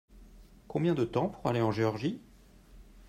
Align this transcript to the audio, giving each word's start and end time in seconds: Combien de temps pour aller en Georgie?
Combien 0.67 0.95
de 0.95 1.05
temps 1.05 1.29
pour 1.29 1.45
aller 1.45 1.61
en 1.61 1.71
Georgie? 1.71 2.23